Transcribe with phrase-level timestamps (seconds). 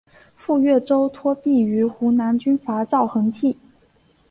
[0.33, 3.55] 赴岳州托庇于湖南军阀赵恒惕。